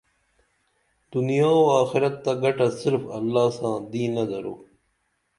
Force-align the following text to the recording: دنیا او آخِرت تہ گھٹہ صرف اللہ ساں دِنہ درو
دنیا 1.11 1.49
او 1.57 1.63
آخِرت 1.81 2.15
تہ 2.23 2.31
گھٹہ 2.43 2.67
صرف 2.81 3.03
اللہ 3.17 3.47
ساں 3.57 3.77
دِنہ 3.91 4.23
درو 4.29 4.55